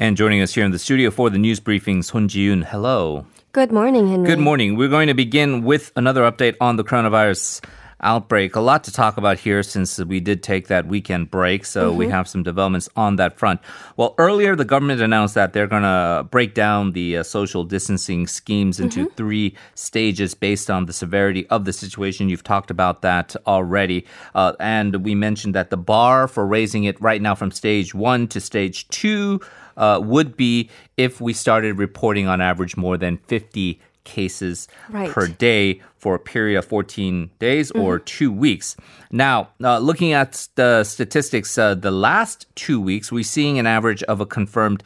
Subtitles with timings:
[0.00, 2.62] And joining us here in the studio for the news briefing, Son Ji-yoon.
[2.62, 3.26] Hello.
[3.50, 4.28] Good morning, Henry.
[4.28, 4.76] Good morning.
[4.76, 7.60] We're going to begin with another update on the coronavirus
[8.00, 8.54] outbreak.
[8.56, 11.98] A lot to talk about here since we did take that weekend break, so Mm-hmm.
[11.98, 13.60] we have some developments on that front.
[13.96, 18.26] Well, earlier the government announced that they're going to break down the uh, social distancing
[18.26, 19.14] schemes into Mm-hmm.
[19.14, 22.28] three stages based on the severity of the situation.
[22.28, 24.06] You've talked about that already.
[24.34, 28.28] Uh, and we mentioned that the bar for raising it right now from stage one
[28.28, 29.40] to stage two
[29.76, 35.10] uh, would be if we started reporting on average more than 50 cases Right.
[35.10, 38.76] per day for a period of 14 days or two weeks.
[39.10, 44.02] Now, uh, looking at the statistics, uh, the last two weeks, we're seeing an average
[44.04, 44.82] of a confirmed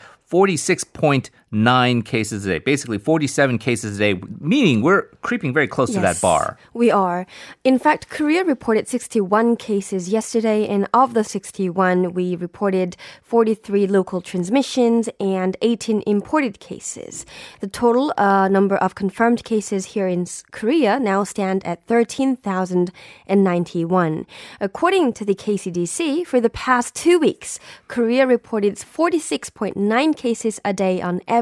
[1.52, 6.00] 46.9 cases a day, basically 47 cases a day, meaning we're creeping very close to
[6.00, 6.58] that bar.
[6.72, 7.26] We are.
[7.64, 14.20] In fact, Korea reported 61 cases yesterday, and of the 61, we reported 43 local
[14.20, 17.24] transmissions and 18 imported cases.
[17.60, 24.26] The total uh, number of confirmed cases here in Korea now stand at 13,091.
[24.60, 27.58] According to the KCDC, for the past two weeks,
[27.88, 31.41] Korea reported 46.9 cases a day on average,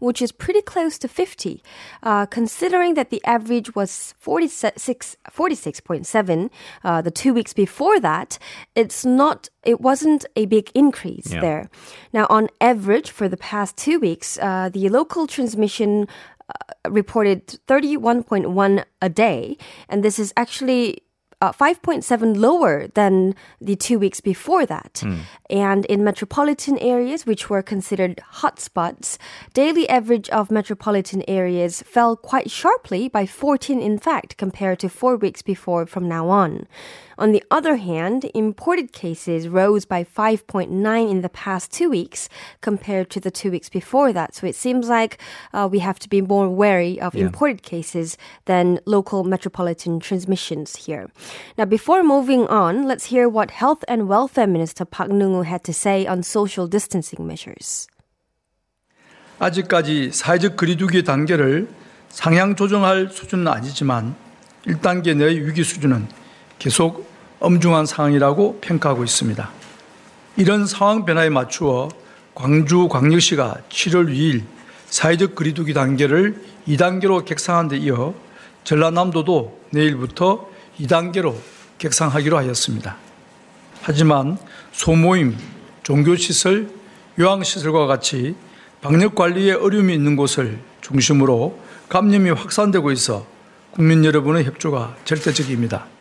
[0.00, 1.62] which is pretty close to 50.
[2.02, 6.50] Uh, considering that the average was 46, 46.7
[6.84, 8.38] uh, the two weeks before that,
[8.74, 11.40] it's not, it wasn't a big increase Yeah.
[11.40, 11.70] there.
[12.12, 16.06] Now, on average, for the past two weeks, uh, the local transmission
[16.48, 19.56] uh, reported 31.1 a day,
[19.88, 21.02] and this is actually
[21.40, 25.02] uh, 5.7 lower than the two weeks before that.
[25.50, 29.18] And in metropolitan areas, which were considered hotspots,
[29.52, 35.16] daily average of metropolitan areas fell quite sharply by 14, in fact, compared to four
[35.16, 36.66] weeks before from now on.
[37.16, 42.28] On the other hand, imported cases rose by 5.9 in the past two weeks
[42.60, 44.34] compared to the two weeks before that.
[44.34, 45.18] So it seems like
[45.52, 51.10] uh, we have to be more wary of imported cases than local metropolitan transmissions here.
[51.56, 55.72] Now, before moving on, let's hear what Health and Welfare Minister Park Nung-woo had to
[55.72, 57.86] say on social distancing measures.
[59.38, 61.68] 아직까지 사회적 거리두기 단계를
[62.08, 64.14] 상향 조정할 수준은 아니지만
[64.66, 66.06] 1단계 내의 위기 수준은
[66.58, 67.06] 계속
[67.40, 69.50] 엄중한 상황이라고 평가하고 있습니다.
[70.36, 71.88] 이런 상황 변화에 맞추어
[72.34, 74.42] 광주광역시가 7월 2일
[74.86, 78.14] 사회적 거리두기 단계를 2단계로 객상한 데 이어
[78.64, 80.48] 전라남도도 내일부터
[80.80, 81.34] 2단계로
[81.78, 82.96] 객상하기로 하였습니다.
[83.82, 84.38] 하지만
[84.72, 85.36] 소모임,
[85.82, 86.68] 종교시설,
[87.18, 88.34] 요양시설과 같이
[88.80, 91.58] 방역 관리에 어려움이 있는 곳을 중심으로
[91.88, 93.26] 감염이 확산되고 있어
[93.70, 95.93] 국민 여러분의 협조가 절대적입니다.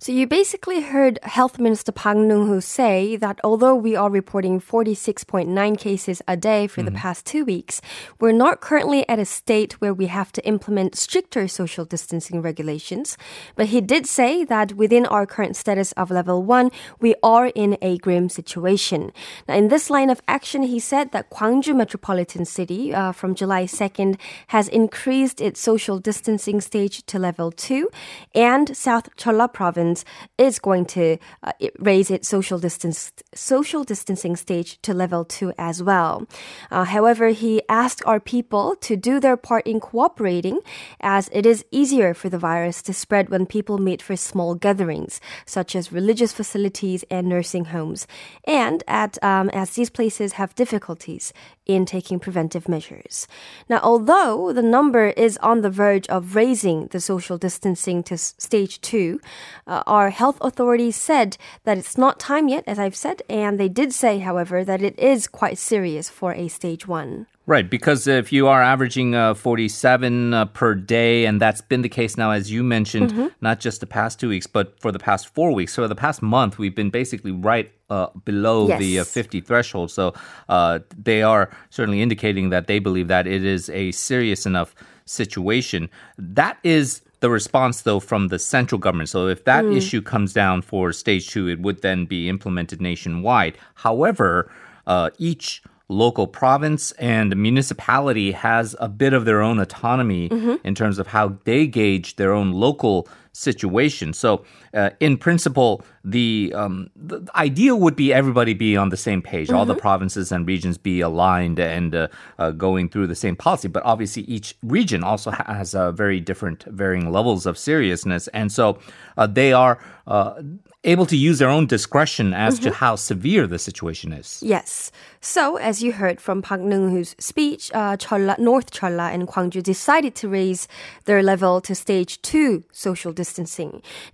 [0.00, 5.76] So you basically heard Health Minister Park Neung-hoo say that although we are reporting 46.9
[5.76, 7.80] cases a day for the past two weeks,
[8.20, 13.18] we're not currently at a state where we have to implement stricter social distancing regulations.
[13.56, 16.70] But he did say that within our current status of level one,
[17.00, 19.10] we are in a grim situation.
[19.48, 23.64] Now, in this line of action, he said that Gwangju Metropolitan City uh, from July
[23.64, 24.16] 2nd
[24.46, 27.90] has increased its social distancing stage to level two,
[28.32, 29.87] and South Cholla Province
[30.36, 35.82] is going to uh, raise its social distance social distancing stage to level two as
[35.82, 36.26] well.
[36.70, 40.60] Uh, however, he asked our people to do their part in cooperating,
[41.00, 45.20] as it is easier for the virus to spread when people meet for small gatherings,
[45.46, 48.06] such as religious facilities and nursing homes,
[48.44, 51.32] and at um, as these places have difficulties
[51.68, 53.28] in taking preventive measures.
[53.68, 58.80] Now, although the number is on the verge of raising the social distancing to stage
[58.80, 59.20] two,
[59.66, 63.68] uh, our health authorities said that it's not time yet, as I've said, and they
[63.68, 67.26] did say, however, that it is quite serious for a stage one.
[67.48, 71.88] Right, because if you are averaging uh, 47 uh, per day, and that's been the
[71.88, 73.28] case now, as you mentioned, Mm-hmm.
[73.40, 75.72] not just the past two weeks, but for the past four weeks.
[75.72, 79.90] So the past month, we've been basically right uh, below the uh, 50 threshold.
[79.90, 80.12] So
[80.50, 84.74] uh, they are certainly indicating that they believe that it is a serious enough
[85.06, 85.88] situation.
[86.18, 89.08] That is the response, though, from the central government.
[89.08, 93.56] So if that issue comes down for stage two, it would then be implemented nationwide.
[93.74, 94.52] However,
[94.86, 100.54] uh, each local province and municipality has a bit of their own autonomy mm-hmm.
[100.64, 103.08] in terms of how they gauge their own local
[103.38, 104.12] situation.
[104.12, 104.44] So,
[104.74, 109.50] uh, in principle, the, um, the ideal would be everybody be on the same page,
[109.50, 112.08] all the provinces and regions be aligned and uh,
[112.38, 113.68] uh, going through the same policy.
[113.68, 118.78] But obviously, each region also has uh, very different, varying levels of seriousness, and so
[119.16, 120.42] uh, they are uh,
[120.84, 124.42] able to use their own discretion as to how severe the situation is.
[124.42, 124.90] Yes.
[125.20, 130.14] So, as you heard from Park Neung-hoo's speech, uh, Cholla, North Cholla and Gwangju decided
[130.16, 130.68] to raise
[131.04, 133.27] their level to stage two social distancing.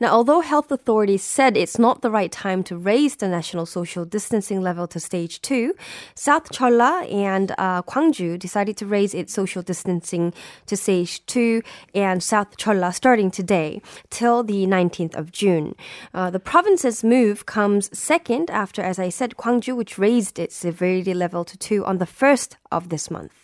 [0.00, 4.04] Now, although health authorities said it's not the right time to raise the national social
[4.04, 5.74] distancing level to stage two,
[6.14, 10.32] South Cholla and uh, Gwangju decided to raise its social distancing
[10.66, 11.62] to stage two
[11.94, 15.74] and South Cholla starting today till the 19th of June.
[16.12, 21.14] Uh, the province's move comes second after, as I said, Gwangju, which raised its severity
[21.14, 23.43] level to two on the first of this month.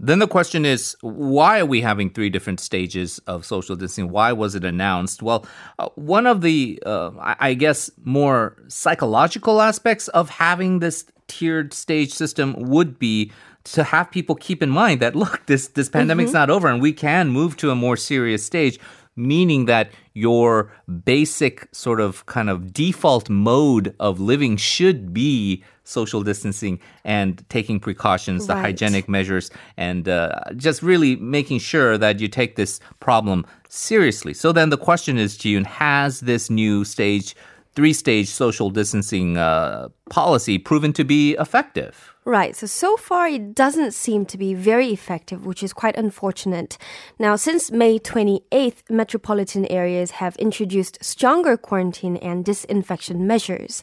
[0.00, 4.10] Then the question is, why are we having three different stages of social distancing?
[4.10, 5.22] Why was it announced?
[5.22, 5.44] Well,
[5.78, 12.12] uh, one of the, uh, I guess, more psychological aspects of having this tiered stage
[12.12, 13.32] system would be
[13.64, 16.92] to have people keep in mind that look, this this pandemic's not over, and we
[16.92, 18.78] can move to a more serious stage.
[19.16, 20.72] Meaning that your
[21.04, 27.80] basic sort of kind of default mode of living should be social distancing and taking
[27.80, 28.66] precautions, the Right.
[28.66, 34.34] hygienic measures, and uh, just really making sure that you take this problem seriously.
[34.34, 37.34] So then the question is, Ji-yoon, has this new stage,
[37.74, 42.14] three stage social distancing uh, policy proven to be effective?
[42.28, 42.54] Right.
[42.54, 46.76] So, so far, it doesn't seem to be very effective, which is quite unfortunate.
[47.18, 53.82] Now, since May 28th, metropolitan areas have introduced stronger quarantine and disinfection measures.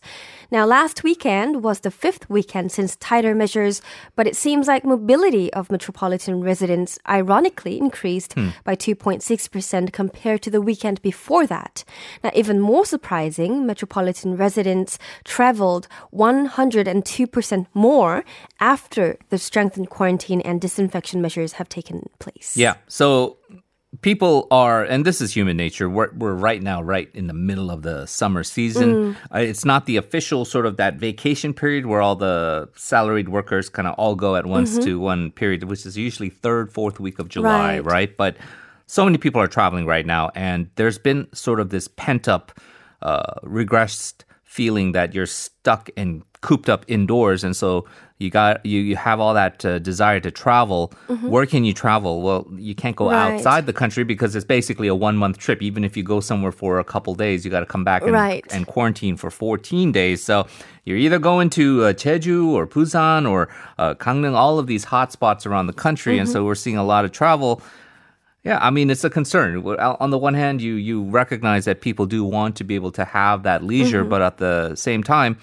[0.51, 3.81] Now, last weekend was the fifth weekend since tighter measures,
[4.15, 8.49] but it seems like mobility of metropolitan residents ironically increased hmm.
[8.63, 11.83] by 2.6% compared to the weekend before that.
[12.23, 18.23] Now, even more surprising, metropolitan residents traveled 102% more
[18.59, 22.55] after the strengthened quarantine and disinfection measures have taken place.
[22.55, 22.75] Yeah.
[22.87, 23.37] So
[24.01, 25.89] people are, and this is human nature.
[25.89, 29.15] We're, we're right now, right in the middle of the summer season.
[29.33, 33.69] Uh, it's not the official sort of that vacation period where all the salaried workers
[33.69, 37.19] kind of all go at once to one period, which is usually third, fourth week
[37.19, 37.85] of July, Right.
[37.85, 38.17] right?
[38.17, 38.35] But
[38.85, 42.51] so many people are traveling right now, and there's been sort of this pent up,
[43.01, 47.85] uh, regressed feeling that you're stuck and cooped up indoors, and so
[48.17, 50.93] you got you you have all that uh, desire to travel.
[51.21, 52.21] Where can you travel?
[52.21, 53.33] Well, you can't go Right.
[53.35, 55.61] outside the country because it's basically a one month trip.
[55.61, 58.13] Even if you go somewhere for a couple days, you got to come back and,
[58.13, 58.45] Right.
[58.53, 60.23] and quarantine for 14 days.
[60.23, 60.47] So
[60.85, 65.11] you're either going to uh, Jeju or Busan or uh, Gangneung, all of these hot
[65.11, 67.61] spots around the country, and so we're seeing a lot of travel.
[68.45, 69.57] Yeah, I mean it's a concern.
[69.67, 73.03] On the one hand, you you recognize that people do want to be able to
[73.03, 75.37] have that leisure, but at the same time,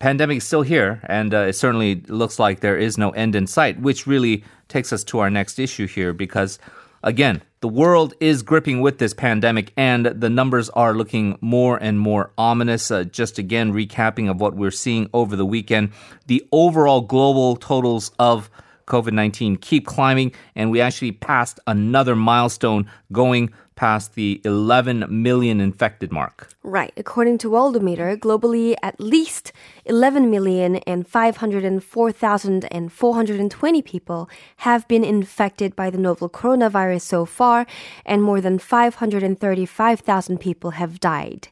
[0.00, 3.46] pandemic is still here, and uh, it certainly looks like there is no end in
[3.46, 3.80] sight.
[3.80, 6.58] Which really takes us to our next issue here, because
[7.04, 12.00] again, the world is gripping with this pandemic, and the numbers are looking more and
[12.00, 12.90] more ominous.
[12.90, 15.92] Uh, just again, recapping of what we're seeing over the weekend,
[16.26, 18.50] the overall global totals of
[18.86, 25.58] COVID 19 keep climbing, and we actually passed another milestone going past the 11 million
[25.58, 26.50] infected mark.
[26.62, 26.92] Right.
[26.98, 29.54] According to Worldometer, globally, at least
[29.86, 37.66] 11 million and 504,420 people have been infected by the novel coronavirus so far,
[38.04, 41.48] and more than 535,000 people have died.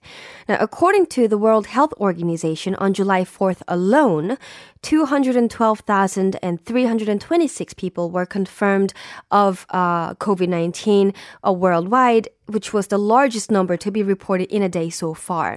[0.46, 4.36] Now, according to the World Health Organization, on July 4th alone,
[4.82, 8.92] 212,326 people were confirmed
[9.30, 11.14] of uh, COVID 19
[11.46, 15.56] uh, worldwide, which was the largest number to be reported in a day so far.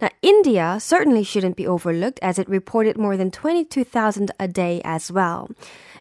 [0.00, 5.12] Now, India certainly shouldn't be overlooked as it reported more than 22,000 a day as
[5.12, 5.50] well.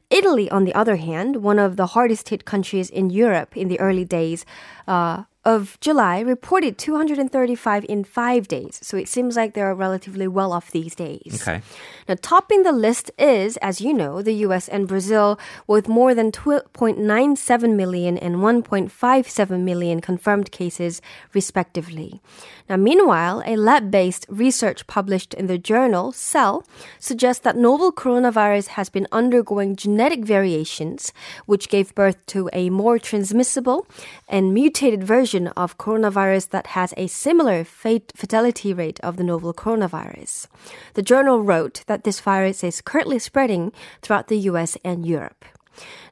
[0.10, 3.80] Italy, on the other hand, one of the hardest hit countries in Europe in the
[3.80, 4.46] early days,
[4.88, 8.80] uh, of July reported 235 in five days.
[8.84, 11.42] So it seems like they're relatively well off these days.
[11.42, 11.62] Okay.
[12.10, 16.34] Now, topping the list is, as you know, the US and Brazil with more than
[16.34, 21.02] 2.97 million and 1.57 million confirmed cases,
[21.34, 22.22] respectively.
[22.68, 26.66] Now, meanwhile, a lab based research published in the journal Cell
[27.00, 31.14] suggests that novel coronavirus has been undergoing genetic variations,
[31.46, 33.88] which gave birth to a more transmissible
[34.28, 39.54] and mutated version of coronavirus that has a similar fat- fatality rate of the novel
[39.54, 40.48] coronavirus.
[40.96, 45.46] The journal wrote that this virus is currently spreading throughout the US and Europe.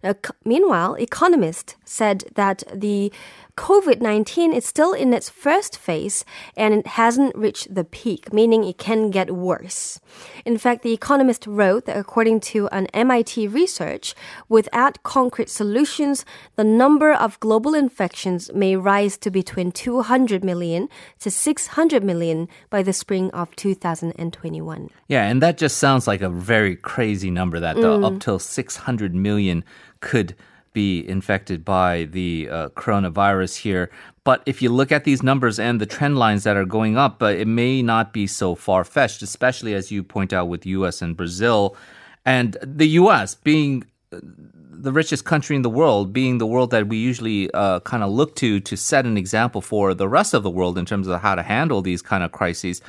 [0.03, 0.13] Now,
[0.43, 3.11] meanwhile, economists said that the
[3.57, 6.25] COVID 19 is still in its first phase
[6.57, 9.99] and it hasn't reached the peak, meaning it can get worse.
[10.43, 14.13] In fact, The Economist wrote that according to an MIT research,
[14.49, 16.25] without concrete solutions,
[16.57, 22.83] the number of global infections may rise to between 200 million to 600 million by
[22.83, 24.89] the spring of 2021.
[25.07, 29.15] Yeah, and that just sounds like a very crazy number that uh, up till 600
[29.15, 29.63] million
[30.01, 30.35] could
[30.75, 33.89] be infected by the uh, coronavirus here.
[34.23, 37.23] But if you look at these numbers and the trend lines that are going up,
[37.23, 41.01] uh, it may not be so far fetched, especially as you point out with US
[41.01, 41.75] and Brazil.
[42.25, 46.87] And the US being uh, the richest country in the world, being the world that
[46.87, 50.43] we usually uh, kind of look to to set an example for the rest of
[50.43, 52.81] the world in terms of how to handle these kind of crises,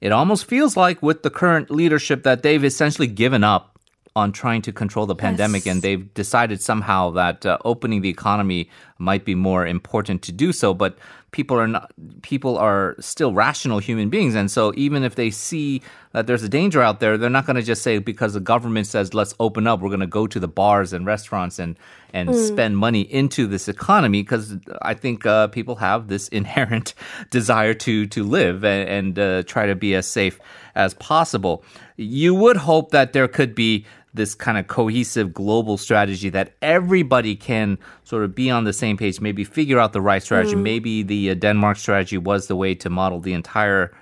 [0.00, 3.71] it almost feels like with the current leadership that they've essentially given up
[4.14, 5.72] on trying to control the pandemic, Yes.
[5.74, 10.52] and they've decided somehow that uh, opening the economy might be more important to do
[10.52, 10.74] so.
[10.74, 10.98] But
[11.30, 11.90] people are not.
[12.20, 15.80] People are still rational human beings, and so even if they see
[16.12, 18.86] that there's a danger out there, they're not going to just say because the government
[18.86, 21.78] says let's open up, we're going to go to the bars and restaurants and
[22.12, 26.92] and spend money into this economy because I think uh, people have this inherent
[27.30, 30.38] desire to to live and, and uh, try to be as safe
[30.74, 31.64] as possible.
[31.96, 37.34] You would hope that there could be this kind of cohesive global strategy that everybody
[37.34, 40.54] can sort of be on the same page, maybe figure out the right strategy.
[40.54, 43.92] Maybe the uh, Denmark strategy was the way to model the entire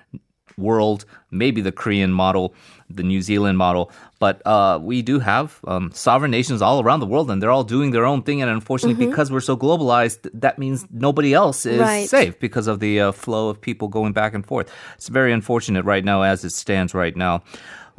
[0.57, 2.55] world, maybe the Korean model,
[2.91, 3.91] the New Zealand model.
[4.19, 7.65] But uh, we do have um, sovereign nations all around the world, and they're all
[7.65, 8.43] doing their own thing.
[8.43, 12.09] And unfortunately, because we're so globalized, that means nobody else is Right.
[12.09, 14.71] safe because of the uh, flow of people going back and forth.
[14.97, 17.43] It's very unfortunate right now as it stands right now.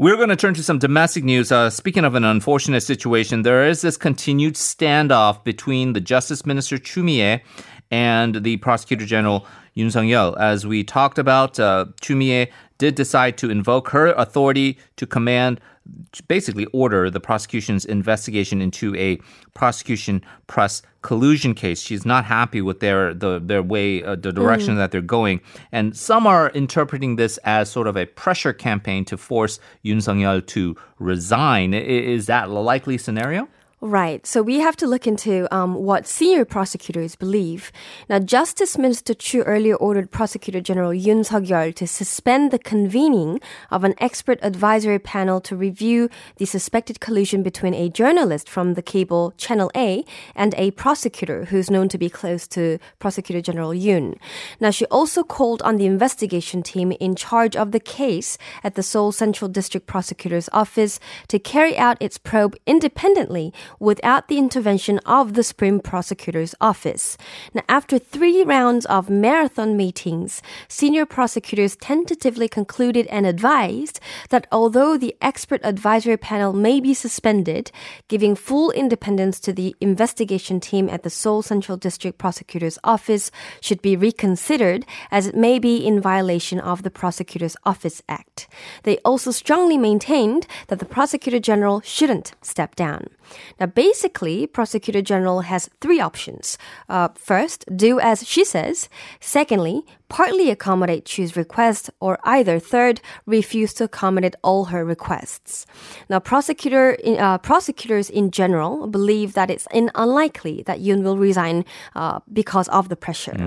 [0.01, 1.51] We're going to turn to some domestic news.
[1.51, 6.79] Uh, speaking of an unfortunate situation, there is this continued standoff between the Justice Minister
[6.79, 7.43] Choo Mi-ae
[7.91, 9.45] and the Prosecutor General
[9.77, 10.35] Yoon Sung Yeol.
[10.39, 15.61] As we talked about, uh, Choo Mi-ae did decide to invoke her authority to command
[16.27, 19.19] basically order the prosecution's investigation into a
[19.53, 21.81] prosecution press collusion case.
[21.81, 25.97] She's not happy with their the their way uh, the direction that they're going, and
[25.97, 30.45] some are interpreting this as sort of a pressure campaign to force Yoon Sung Yeol
[30.47, 31.73] to resign.
[31.73, 33.47] Is that a likely scenario?
[33.83, 34.27] Right.
[34.27, 37.71] So we have to look into um, what senior prosecutors believe.
[38.07, 43.39] Now, Justice Minister Chu earlier ordered Prosecutor General Yoon Suk-yeol to suspend the convening
[43.71, 48.83] of an expert advisory panel to review the suspected collusion between a journalist from the
[48.83, 54.15] cable Channel A and a prosecutor who's known to be close to Prosecutor General Yoon.
[54.59, 58.83] Now, she also called on the investigation team in charge of the case at the
[58.83, 65.33] Seoul Central District Prosecutor's Office to carry out its probe independently without the intervention of
[65.33, 67.17] the Supreme Prosecutor's Office.
[67.53, 73.99] Now, after three rounds of marathon meetings, senior prosecutors tentatively concluded and advised
[74.29, 77.71] that although the expert advisory panel may be suspended,
[78.07, 83.81] giving full independence to the investigation team at the Seoul Central District Prosecutor's Office should
[83.81, 88.47] be reconsidered as it may be in violation of the Prosecutor's Office Act.
[88.83, 93.07] They also strongly maintained that the Prosecutor General shouldn't step down.
[93.59, 96.57] Now, basically, Prosecutor General has three options.
[96.89, 98.89] Uh, first, do as she says.
[99.19, 105.65] Secondly, partly accommodate Chu's request, or either third, refuse to accommodate all her requests.
[106.09, 111.63] Now, prosecutor, uh, prosecutors in general believe that it's in unlikely that Yoon will resign
[111.95, 113.37] uh, because of the pressure.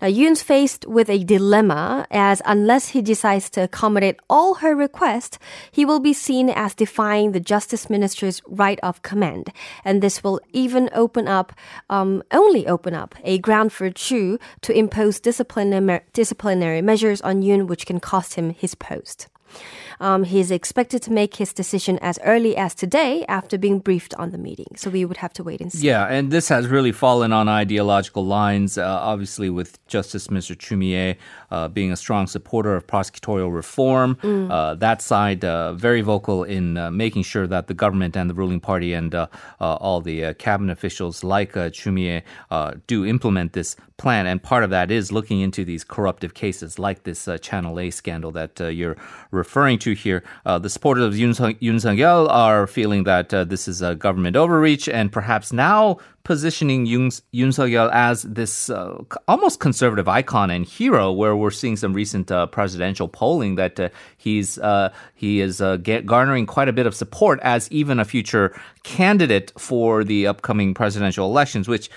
[0.00, 5.38] Now, Yoon's faced with a dilemma as unless he decides to accommodate all her requests,
[5.72, 9.50] he will be seen as defying the justice minister's right of command.
[9.84, 11.52] And this will even open up,
[11.90, 17.66] um, only open up a ground for Chu to impose disciplinary, disciplinary measures on Yoon,
[17.66, 19.28] which can cost him his post.
[20.00, 24.14] Um, he is expected to make his decision as early as today after being briefed
[24.14, 24.66] on the meeting.
[24.76, 25.86] So we would have to wait and see.
[25.86, 28.78] Yeah, and this has really fallen on ideological lines.
[28.78, 30.58] Uh, obviously, with Justice Mr.
[30.58, 31.16] Choo Mi-ae
[31.50, 36.76] uh, being a strong supporter of prosecutorial reform, uh, that side uh, very vocal in
[36.76, 39.26] uh, making sure that the government and the ruling party and uh,
[39.60, 44.26] uh, all the uh, cabinet officials like uh, Choo Mi-ae uh, do implement this plan.
[44.26, 47.90] And part of that is looking into these corruptive cases like this uh, Channel A
[47.90, 48.96] scandal that uh, you're
[49.30, 50.22] referring to here.
[50.46, 53.94] Uh, the supporters of Yoon, Sung, Yoon Sung-yeol are feeling that uh, this is a
[53.94, 58.96] government overreach and perhaps now positioning Yoon, Yoon Suk-yeol as this uh,
[59.28, 63.90] almost conservative icon and hero, where we're seeing some recent uh, presidential polling that uh,
[64.16, 68.58] he's uh, he is get, garnering quite a bit of support as even a future
[68.82, 71.90] candidate for the upcoming presidential elections, which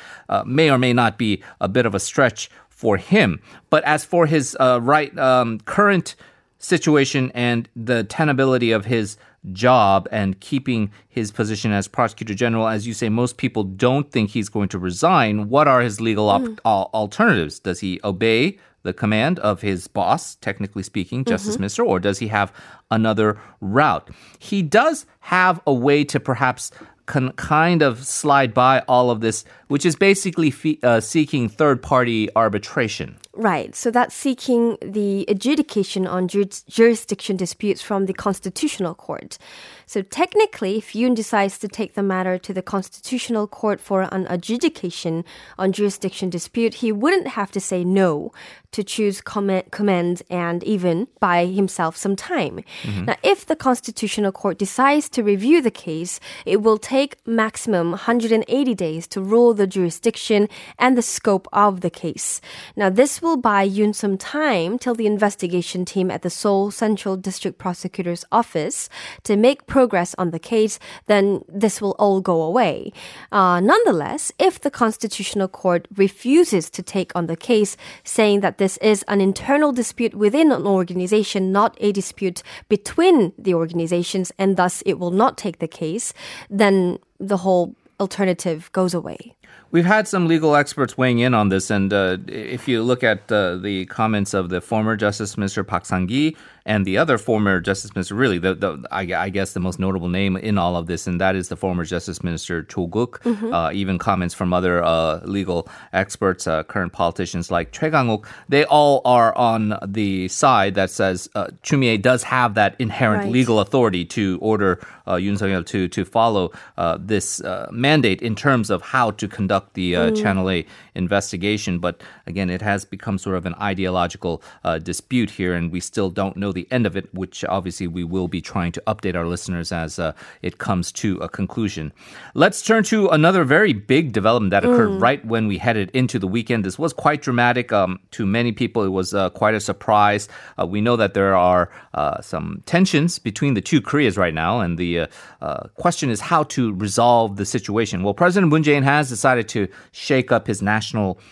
[0.45, 3.39] may or may not be a bit of a stretch for him.
[3.69, 6.15] But as for his right um, current
[6.59, 9.17] situation and the tenability of his
[9.53, 12.67] job and keeping his position as prosecutor general.
[12.67, 15.49] As you say, most people don't think he's going to resign.
[15.49, 16.59] What are his legal op- mm.
[16.65, 17.59] alternatives?
[17.59, 21.63] Does he obey the command of his boss, technically speaking, Justice mm-hmm.
[21.63, 22.53] Minister, or does he have
[22.89, 24.09] another route?
[24.39, 26.71] He does have a way to perhaps
[27.05, 31.81] con- kind of slide by all of this, which is basically fe- uh, seeking third
[31.81, 33.17] party arbitration.
[33.37, 33.75] Right.
[33.75, 39.37] So that's seeking the adjudication on jurisdiction disputes from the Constitutional Court.
[39.85, 44.25] So technically, if Yoon decides to take the matter to the Constitutional Court for an
[44.29, 45.23] adjudication
[45.57, 48.33] on jurisdiction dispute, he wouldn't have to say no
[48.71, 52.63] to Chu's comment, command and even buy himself some time.
[52.83, 53.05] Mm-hmm.
[53.05, 58.75] Now, if the Constitutional Court decides to review the case, it will take maximum 180
[58.75, 62.41] days to rule the jurisdiction and the scope of the case.
[62.75, 67.17] Now, this will buy Yoon some time till the investigation team at the Seoul Central
[67.17, 68.87] District Prosecutor's Office
[69.23, 72.93] to make progress on the case, then this will all go away.
[73.31, 78.77] Uh, nonetheless, if the Constitutional Court refuses to take on the case, saying that this
[78.77, 84.83] is an internal dispute within an organization, not a dispute between the organizations, and thus
[84.85, 86.13] it will not take the case,
[86.49, 89.33] then the whole alternative goes away.
[89.69, 93.29] We've had some legal experts weighing in on this, and uh, if you look at
[93.29, 97.93] uh, the comments of the former Justice Minister Park Sang-gi and the other former Justice
[97.93, 101.05] Minister, really, the, the I, I, guess the most notable name in all of this,
[101.05, 103.21] and that is the former Justice Minister Cho Guk.
[103.23, 103.53] Mm-hmm.
[103.53, 108.63] Uh, even comments from other uh, legal experts, uh, current politicians like Choi Kang-uk, they
[108.63, 113.31] all are on the side that says uh, Choo Mi-ae does have that inherent right.
[113.31, 118.35] legal authority to order uh, Yoon Sung-yeol to to follow uh, this uh, mandate in
[118.35, 120.21] terms of how to conduct the uh, mm.
[120.21, 120.65] Channel A
[120.97, 121.79] investigation.
[121.79, 126.09] But again, it has become sort of an ideological uh, dispute here, and we still
[126.09, 129.25] don't know the end of it, which obviously we will be trying to update our
[129.25, 130.11] listeners as uh,
[130.41, 131.93] it comes to a conclusion.
[132.33, 135.01] Let's turn to another very big development that occurred mm.
[135.01, 136.65] right when we headed into the weekend.
[136.65, 137.71] This was quite dramatic.
[137.71, 140.27] Um, to many people, it was uh, quite a surprise.
[140.59, 144.59] Uh, we know that there are uh, some tensions between the two Koreas right now,
[144.59, 145.07] and the
[145.41, 148.03] uh, question is how to resolve the situation.
[148.03, 150.86] Well, President Moon Jae-in has decided to shake up his national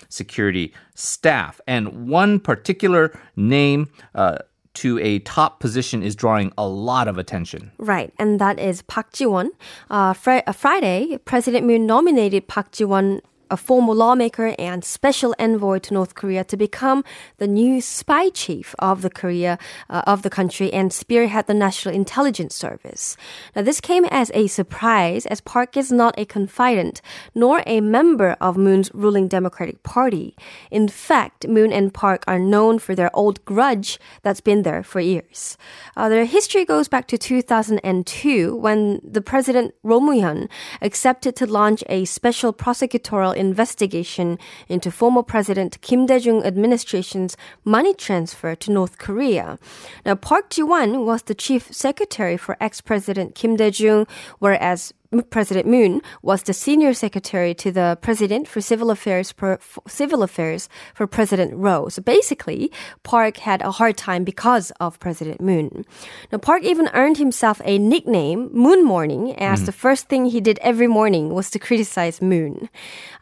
[0.10, 3.90] security staff, and one particular name.
[4.14, 4.38] Uh,
[4.76, 7.72] to a top position is drawing a lot of attention.
[7.78, 9.52] Right, and that is Park Ji-won.
[9.90, 15.80] Uh, fr- uh, Friday, President Moon nominated Park Ji-won a former lawmaker and special envoy
[15.80, 17.04] to North Korea to become
[17.38, 19.58] the new spy chief of the Korea
[19.90, 23.18] uh, of the country and spearhead the National Intelligence Service.
[23.56, 27.02] Now this came as a surprise as Park is not a confidant
[27.34, 30.36] nor a member of Moon's ruling Democratic Party.
[30.72, 35.00] In fact, Moon and Park are known for their old grudge that's been there for
[35.00, 35.58] years.
[35.96, 40.50] Uh, their history goes back to 2002 when the president Roh Moo-hyun
[40.82, 48.56] accepted to launch a special prosecutorial investigation into former President Kim Dae-jung administration's money transfer
[48.56, 49.60] to North Korea.
[50.06, 54.08] Now, Park Ji-won was the chief secretary for ex-president Kim Dae-jung,
[54.40, 59.82] whereas President Moon was the senior secretary to the president for civil affairs for, for
[59.88, 61.90] civil affairs for President Roh.
[61.90, 62.72] So basically,
[63.04, 65.86] Park had a hard time because of President Moon.
[66.32, 69.66] Now, Park even earned himself a nickname, Moon Morning, as mm.
[69.66, 72.70] the first thing he did every morning was to criticize Moon.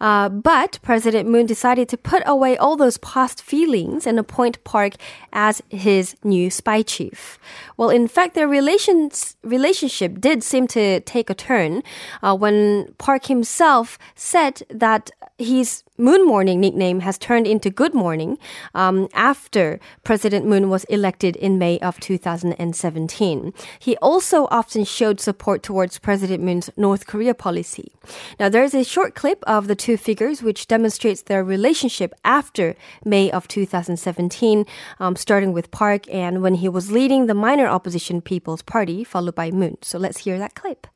[0.02, 4.94] Uh, but President Moon decided to put away all those past feelings and appoint Park
[5.32, 7.40] as his new spy chief.
[7.78, 11.83] Well, in fact, their relations relationship did seem to take a turn
[12.22, 18.40] uh, when Park himself said that his Moon Morning nickname has turned into Good Morning
[18.74, 23.54] um, after President Moon was elected in May of 2017.
[23.78, 27.92] He also often showed support towards President Moon's North Korea policy.
[28.40, 33.30] Now, there's a short clip of the two figures which demonstrates their relationship after May
[33.30, 34.66] of 2017,
[35.00, 39.36] um, starting with Park and when he was leading the minor opposition People's Party, followed
[39.36, 39.78] by Moon.
[39.82, 40.88] So let's hear that clip.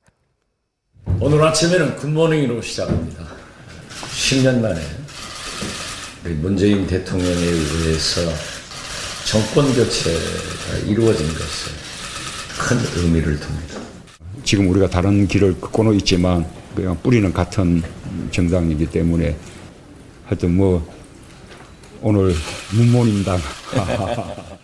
[1.19, 3.25] 오늘 아침에는 굿모닝으로 시작합니다.
[4.11, 4.79] 10년 만에
[6.41, 8.21] 문재인 대통령에 의해서
[9.25, 11.71] 정권 교체가 이루어진 것에
[12.59, 13.79] 큰 의미를 둡니다.
[14.43, 17.81] 지금 우리가 다른 길을 걷고는 있지만 그냥 뿌리는 같은
[18.31, 19.35] 정당이기 때문에
[20.25, 20.87] 하여튼 뭐
[22.01, 22.35] 오늘
[22.71, 23.37] 문모입니다.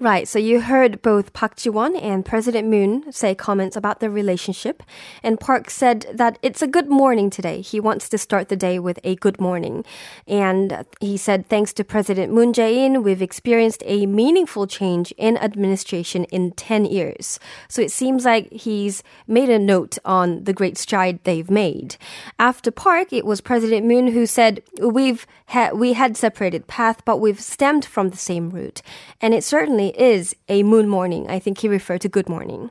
[0.00, 4.84] Right, so you heard both Park Ji-won and President Moon say comments about their relationship,
[5.24, 7.60] and Park said that it's a good morning today.
[7.62, 9.84] He wants to start the day with a good morning.
[10.28, 16.22] And he said, thanks to President Moon Jae-in, we've experienced a meaningful change in administration
[16.26, 17.40] in 10 years.
[17.66, 21.96] So it seems like he's made a note on the great stride they've made.
[22.38, 27.16] After Park, it was President Moon who said, we've had, we had separated path, but
[27.16, 28.80] we've stemmed from the same root.
[29.20, 31.28] And it certainly is a moon morning.
[31.28, 32.70] I think he referred to good morning.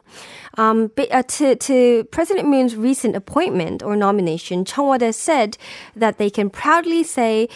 [0.57, 5.57] Um, but, uh, to, to President Moon's recent appointment or nomination, Cheong Wa Dae said
[5.95, 7.47] that they can proudly say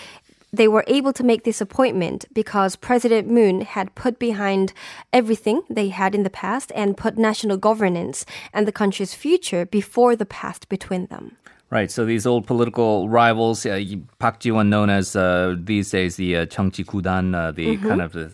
[0.53, 4.73] they were able to make this appointment because President Moon had put behind
[5.13, 10.15] everything they had in the past and put national governance and the country's future before
[10.15, 11.37] the past between them.
[11.69, 11.89] Right.
[11.89, 13.81] So these old political rivals, uh,
[14.19, 18.33] Park Ji-won known as uh, these days the uh, Gudan, uh, the kind of the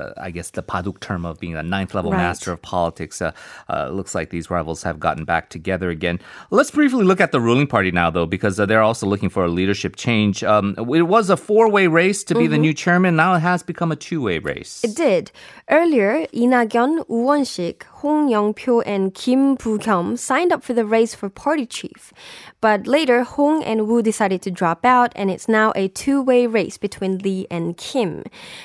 [0.00, 2.18] the, I guess, the Paduk term of being a ninth level right.
[2.18, 3.20] master of politics.
[3.20, 3.32] Uh,
[3.68, 6.18] uh, looks like these rivals have gotten back together again.
[6.50, 9.44] Let's briefly look at the ruling party now, though, because uh, they're also looking for
[9.44, 10.42] a leadership change.
[10.44, 12.52] Um, it was a four way race to be mm-hmm.
[12.52, 13.16] the new chairman.
[13.16, 14.82] Now it has become a two way race.
[14.84, 15.30] It did.
[15.68, 21.28] Earlier, Lee Nak-yon, Uwonshik, Hong Young-pyo and Kim Boo-kyum signed up for the race for
[21.28, 22.12] party chief.
[22.60, 26.76] But later, Hong and Woo decided to drop out, and it's now a two-way race
[26.76, 28.24] between Lee and Kim.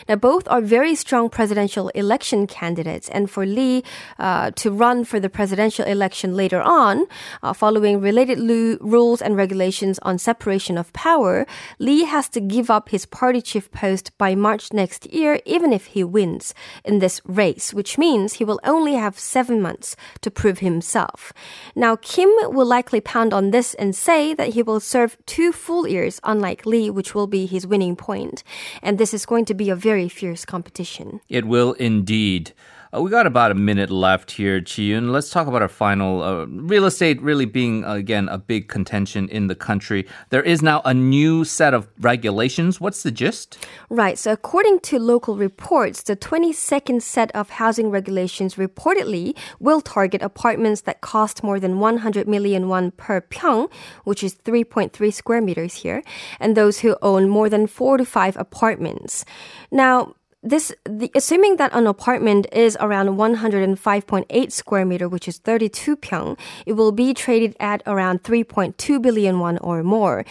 [0.09, 3.83] Now, both are very strong presidential election candidates, and for Lee
[4.19, 7.05] uh, to run for the presidential election later on,
[7.43, 11.45] uh, following related lu- rules and regulations on separation of power,
[11.79, 15.85] Lee has to give up his party chief post by March next year, even if
[15.87, 20.59] he wins in this race, which means he will only have seven months to prove
[20.59, 21.33] himself.
[21.75, 25.87] Now, Kim will likely pound on this and say that he will serve two full
[25.87, 28.43] years, unlike Lee, which will be his winning point.
[28.81, 31.04] And this is going to be a very fierce competition.
[31.29, 32.53] It will indeed.
[32.95, 35.11] Uh, we got about a minute left here, Ji-yoon.
[35.11, 39.47] Let's talk about our final uh, real estate really being again a big contention in
[39.47, 40.07] the country.
[40.29, 42.79] There is now a new set of regulations.
[42.79, 43.57] What's the gist?
[43.89, 44.17] Right.
[44.17, 50.81] So, according to local reports, the 22nd set of housing regulations reportedly will target apartments
[50.81, 53.71] that cost more than 100 million won per pyong,
[54.03, 56.03] which is 3.3 square meters here,
[56.39, 59.25] and those who own more than four to five apartments.
[59.71, 65.97] Now, this the, assuming that an apartment is around 105.8 square meter which is 32
[65.97, 70.23] pyong it will be traded at around 3.2 billion won or more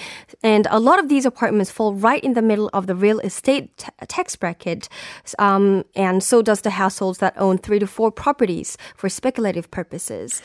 [0.43, 3.77] and a lot of these apartments fall right in the middle of the real estate
[3.77, 4.89] t- tax bracket
[5.39, 10.41] um, and so does the households that own three to four properties for speculative purposes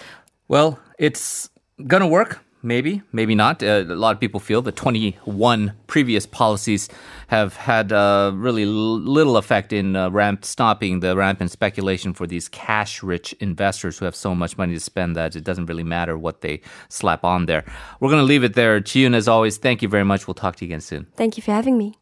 [0.49, 1.49] Well, it's
[1.85, 2.39] gonna work.
[2.61, 3.63] Maybe, maybe not.
[3.63, 6.89] Uh, a lot of people feel the 21 previous policies
[7.27, 12.27] have had uh, really l- little effect in uh, ramp stopping the rampant speculation for
[12.27, 16.17] these cash-rich investors who have so much money to spend that it doesn't really matter
[16.17, 17.63] what they slap on there.
[18.01, 18.79] We're going to leave it there.
[18.81, 20.27] Ji-yoon, as always, thank you very much.
[20.27, 21.07] We'll talk to you again soon.
[21.15, 21.95] thank you for having me